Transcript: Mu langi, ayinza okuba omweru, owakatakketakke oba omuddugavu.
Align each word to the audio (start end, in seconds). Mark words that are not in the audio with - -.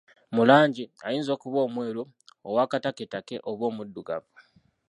Mu 0.35 0.41
langi, 0.49 0.83
ayinza 1.07 1.29
okuba 1.33 1.59
omweru, 1.67 2.03
owakatakketakke 2.47 3.35
oba 3.49 3.63
omuddugavu. 3.69 4.31